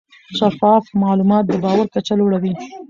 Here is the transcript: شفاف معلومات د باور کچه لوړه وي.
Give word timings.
شفاف 0.37 0.85
معلومات 1.03 1.43
د 1.47 1.53
باور 1.63 1.87
کچه 1.93 2.13
لوړه 2.19 2.37
وي. 2.43 2.53